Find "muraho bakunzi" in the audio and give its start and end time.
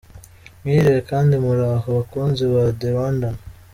1.45-2.43